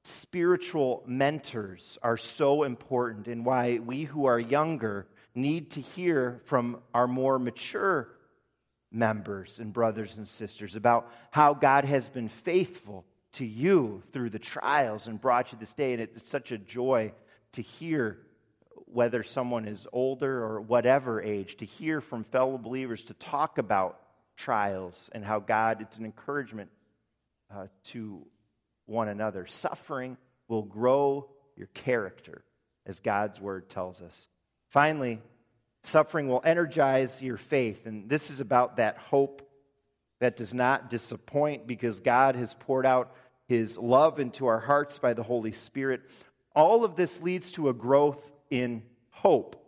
spiritual 0.04 1.02
mentors 1.06 1.98
are 2.00 2.16
so 2.16 2.62
important 2.62 3.26
and 3.26 3.44
why 3.44 3.78
we 3.78 4.04
who 4.04 4.26
are 4.26 4.38
younger 4.38 5.06
need 5.34 5.72
to 5.72 5.80
hear 5.80 6.40
from 6.44 6.80
our 6.94 7.08
more 7.08 7.38
mature 7.38 8.08
members 8.96 9.60
and 9.60 9.72
brothers 9.72 10.16
and 10.16 10.26
sisters 10.26 10.74
about 10.74 11.10
how 11.30 11.54
God 11.54 11.84
has 11.84 12.08
been 12.08 12.28
faithful 12.28 13.04
to 13.32 13.44
you 13.44 14.02
through 14.12 14.30
the 14.30 14.38
trials 14.38 15.06
and 15.06 15.20
brought 15.20 15.52
you 15.52 15.58
this 15.58 15.74
day. 15.74 15.92
And 15.92 16.02
it's 16.02 16.28
such 16.28 16.52
a 16.52 16.58
joy 16.58 17.12
to 17.52 17.62
hear 17.62 18.18
whether 18.86 19.22
someone 19.22 19.66
is 19.66 19.86
older 19.92 20.42
or 20.42 20.60
whatever 20.60 21.20
age, 21.20 21.56
to 21.56 21.64
hear 21.64 22.00
from 22.00 22.24
fellow 22.24 22.56
believers, 22.56 23.04
to 23.04 23.14
talk 23.14 23.58
about 23.58 24.00
trials 24.36 25.10
and 25.12 25.24
how 25.24 25.40
God, 25.40 25.80
it's 25.82 25.98
an 25.98 26.04
encouragement 26.04 26.70
uh, 27.54 27.66
to 27.84 28.24
one 28.86 29.08
another. 29.08 29.46
Suffering 29.46 30.16
will 30.48 30.62
grow 30.62 31.28
your 31.56 31.68
character, 31.68 32.42
as 32.86 33.00
God's 33.00 33.40
word 33.40 33.68
tells 33.68 34.00
us. 34.00 34.28
Finally, 34.70 35.20
suffering 35.86 36.28
will 36.28 36.42
energize 36.44 37.22
your 37.22 37.36
faith. 37.36 37.86
And 37.86 38.08
this 38.08 38.30
is 38.30 38.40
about 38.40 38.76
that 38.76 38.98
hope 38.98 39.42
that 40.20 40.36
does 40.36 40.54
not 40.54 40.90
disappoint 40.90 41.66
because 41.66 42.00
God 42.00 42.36
has 42.36 42.54
poured 42.54 42.86
out 42.86 43.14
his 43.48 43.78
love 43.78 44.18
into 44.18 44.46
our 44.46 44.60
hearts 44.60 44.98
by 44.98 45.14
the 45.14 45.22
Holy 45.22 45.52
Spirit. 45.52 46.02
All 46.54 46.84
of 46.84 46.96
this 46.96 47.20
leads 47.20 47.52
to 47.52 47.68
a 47.68 47.74
growth 47.74 48.18
in 48.50 48.82
hope. 49.10 49.62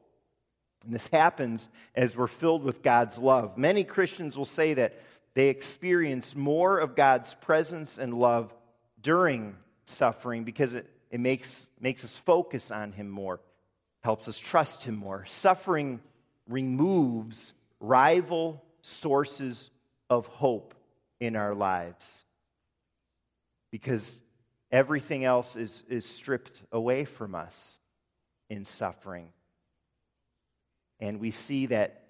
And 0.85 0.95
this 0.95 1.09
happens 1.09 1.69
as 1.95 2.17
we're 2.17 2.29
filled 2.29 2.63
with 2.63 2.83
God's 2.83 3.19
love. 3.19 3.59
Many 3.59 3.85
Christians 3.85 4.37
will 4.37 4.45
say 4.45 4.75
that 4.75 5.01
they 5.35 5.49
experience 5.49 6.35
more 6.35 6.79
of 6.79 6.97
God's 6.97 7.35
presence 7.35 7.99
and 7.99 8.15
love 8.15 8.53
during 9.01 9.57
suffering 9.85 10.45
because 10.45 10.75
it, 10.75 10.89
it 11.11 11.21
makes, 11.21 11.71
makes 11.81 12.05
us 12.05 12.17
focus 12.17 12.71
on 12.71 12.93
Him 12.93 13.09
more, 13.09 13.41
helps 14.01 14.29
us 14.29 14.39
trust 14.39 14.85
Him 14.85 14.97
more. 14.97 15.25
Suffering 15.27 16.01
removes 16.49 17.53
rival 17.81 18.63
sources 18.83 19.71
of 20.09 20.27
hope 20.27 20.75
in 21.21 21.37
our 21.37 21.55
lives 21.55 22.25
because 23.71 24.23
everything 24.71 25.25
else 25.25 25.57
is, 25.57 25.85
is 25.89 26.07
stripped 26.07 26.63
away 26.73 27.05
from 27.05 27.35
us 27.35 27.79
in 28.49 28.65
suffering. 28.65 29.29
And 31.01 31.21
we 31.21 31.31
see 31.31 31.67
that 31.67 32.03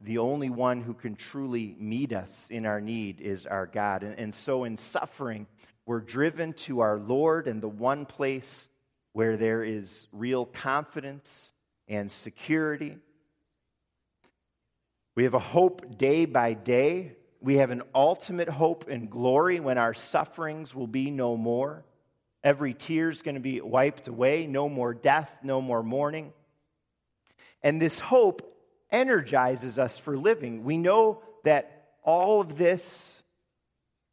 the 0.00 0.18
only 0.18 0.48
one 0.48 0.80
who 0.80 0.94
can 0.94 1.14
truly 1.14 1.76
meet 1.78 2.12
us 2.12 2.46
in 2.48 2.64
our 2.64 2.80
need 2.80 3.20
is 3.20 3.44
our 3.44 3.66
God. 3.66 4.02
And, 4.02 4.18
and 4.18 4.34
so 4.34 4.64
in 4.64 4.78
suffering, 4.78 5.46
we're 5.84 6.00
driven 6.00 6.54
to 6.54 6.80
our 6.80 6.98
Lord 6.98 7.46
and 7.46 7.62
the 7.62 7.68
one 7.68 8.06
place 8.06 8.68
where 9.12 9.36
there 9.36 9.62
is 9.64 10.06
real 10.12 10.46
confidence 10.46 11.52
and 11.88 12.10
security. 12.10 12.96
We 15.14 15.24
have 15.24 15.34
a 15.34 15.38
hope 15.38 15.98
day 15.98 16.24
by 16.24 16.54
day. 16.54 17.16
We 17.40 17.56
have 17.56 17.70
an 17.70 17.82
ultimate 17.94 18.48
hope 18.48 18.86
and 18.88 19.10
glory 19.10 19.60
when 19.60 19.78
our 19.78 19.94
sufferings 19.94 20.74
will 20.74 20.86
be 20.86 21.10
no 21.10 21.36
more. 21.36 21.84
Every 22.42 22.74
tear 22.74 23.10
is 23.10 23.22
going 23.22 23.34
to 23.34 23.40
be 23.40 23.60
wiped 23.60 24.08
away. 24.08 24.46
No 24.46 24.68
more 24.68 24.94
death, 24.94 25.30
no 25.42 25.60
more 25.60 25.82
mourning. 25.82 26.32
And 27.62 27.80
this 27.80 28.00
hope 28.00 28.46
energizes 28.90 29.78
us 29.78 29.98
for 29.98 30.16
living. 30.16 30.64
We 30.64 30.78
know 30.78 31.22
that 31.44 31.88
all 32.02 32.40
of 32.40 32.56
this 32.56 33.22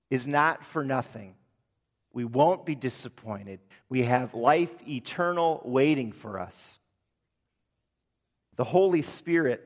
is 0.10 0.28
not 0.28 0.66
for 0.66 0.84
nothing. 0.84 1.36
We 2.18 2.26
won't 2.26 2.66
be 2.66 2.74
disappointed. 2.74 3.60
We 3.90 4.02
have 4.02 4.34
life 4.34 4.72
eternal 4.88 5.62
waiting 5.64 6.12
for 6.12 6.40
us. 6.40 6.80
The 8.56 8.64
Holy 8.64 9.04
Spirit, 9.04 9.64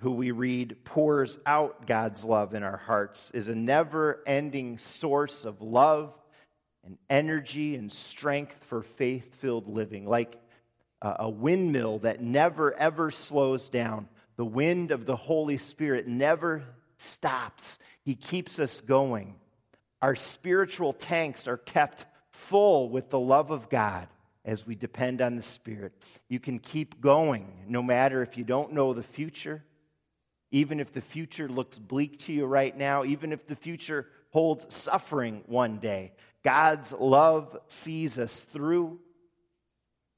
who 0.00 0.10
we 0.10 0.30
read 0.30 0.84
pours 0.84 1.38
out 1.46 1.86
God's 1.86 2.22
love 2.22 2.52
in 2.52 2.62
our 2.62 2.76
hearts, 2.76 3.30
is 3.30 3.48
a 3.48 3.54
never 3.54 4.22
ending 4.26 4.76
source 4.76 5.46
of 5.46 5.62
love 5.62 6.12
and 6.84 6.98
energy 7.08 7.76
and 7.76 7.90
strength 7.90 8.62
for 8.64 8.82
faith 8.82 9.34
filled 9.36 9.66
living, 9.66 10.06
like 10.06 10.38
a 11.00 11.30
windmill 11.30 12.00
that 12.00 12.20
never 12.20 12.74
ever 12.74 13.10
slows 13.10 13.70
down. 13.70 14.06
The 14.36 14.44
wind 14.44 14.90
of 14.90 15.06
the 15.06 15.16
Holy 15.16 15.56
Spirit 15.56 16.06
never 16.06 16.62
stops, 16.98 17.78
He 18.04 18.14
keeps 18.14 18.58
us 18.58 18.82
going. 18.82 19.36
Our 20.06 20.14
spiritual 20.14 20.92
tanks 20.92 21.48
are 21.48 21.56
kept 21.56 22.06
full 22.30 22.88
with 22.90 23.10
the 23.10 23.18
love 23.18 23.50
of 23.50 23.68
God 23.68 24.06
as 24.44 24.64
we 24.64 24.76
depend 24.76 25.20
on 25.20 25.34
the 25.34 25.42
Spirit. 25.42 25.94
You 26.28 26.38
can 26.38 26.60
keep 26.60 27.00
going 27.00 27.64
no 27.66 27.82
matter 27.82 28.22
if 28.22 28.38
you 28.38 28.44
don't 28.44 28.72
know 28.72 28.92
the 28.92 29.02
future, 29.02 29.64
even 30.52 30.78
if 30.78 30.92
the 30.92 31.00
future 31.00 31.48
looks 31.48 31.76
bleak 31.76 32.20
to 32.20 32.32
you 32.32 32.46
right 32.46 32.78
now, 32.78 33.02
even 33.04 33.32
if 33.32 33.48
the 33.48 33.56
future 33.56 34.06
holds 34.30 34.72
suffering 34.72 35.42
one 35.46 35.78
day. 35.78 36.12
God's 36.44 36.92
love 36.92 37.58
sees 37.66 38.16
us 38.16 38.32
through. 38.52 39.00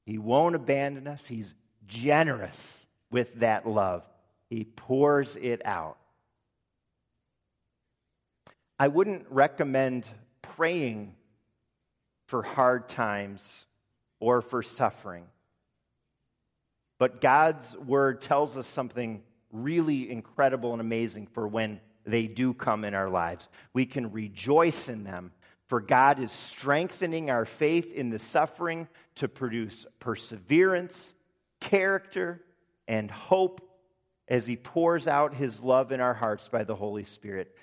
He 0.05 0.19
won't 0.19 0.53
abandon 0.53 1.07
us. 1.07 1.25
He's 1.25 1.55
generous 1.87 2.85
with 3.09 3.39
that 3.39 3.67
love, 3.67 4.03
He 4.51 4.65
pours 4.65 5.35
it 5.35 5.63
out. 5.65 5.97
I 8.79 8.87
wouldn't 8.87 9.25
recommend 9.29 10.07
praying 10.41 11.13
for 12.27 12.41
hard 12.41 12.87
times 12.87 13.67
or 14.21 14.41
for 14.41 14.63
suffering. 14.63 15.25
But 16.97 17.19
God's 17.19 17.75
word 17.77 18.21
tells 18.21 18.57
us 18.57 18.67
something 18.67 19.21
really 19.51 20.09
incredible 20.09 20.71
and 20.71 20.81
amazing 20.81 21.27
for 21.27 21.45
when 21.45 21.81
they 22.05 22.27
do 22.27 22.53
come 22.53 22.85
in 22.85 22.93
our 22.93 23.09
lives. 23.09 23.49
We 23.73 23.85
can 23.85 24.13
rejoice 24.13 24.87
in 24.87 25.03
them, 25.03 25.33
for 25.67 25.81
God 25.81 26.19
is 26.19 26.31
strengthening 26.31 27.29
our 27.29 27.45
faith 27.45 27.91
in 27.91 28.09
the 28.09 28.19
suffering 28.19 28.87
to 29.15 29.27
produce 29.27 29.85
perseverance, 29.99 31.15
character, 31.59 32.41
and 32.87 33.11
hope 33.11 33.61
as 34.27 34.45
He 34.45 34.55
pours 34.55 35.07
out 35.07 35.33
His 35.33 35.61
love 35.61 35.91
in 35.91 35.99
our 35.99 36.13
hearts 36.13 36.47
by 36.47 36.63
the 36.63 36.75
Holy 36.75 37.03
Spirit. 37.03 37.55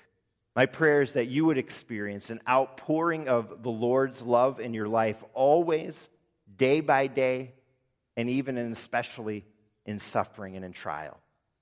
My 0.57 0.65
prayer 0.65 1.03
is 1.03 1.13
that 1.13 1.27
you 1.27 1.45
would 1.45 1.59
experience 1.59 2.31
an 2.31 2.41
outpouring 2.49 3.27
of 3.27 3.61
the 3.61 3.69
Lord's 3.69 4.23
love 4.23 4.59
in 4.59 4.73
your 4.73 4.87
life 4.87 5.23
always, 5.35 6.09
day 6.57 6.79
by 6.79 7.05
day, 7.05 7.53
and 8.15 8.27
even 8.27 8.57
and 8.57 8.75
especially 8.75 9.45
in 9.85 9.99
suffering 9.99 10.55
and 10.55 10.65
in 10.65 10.71
trial. 10.71 11.19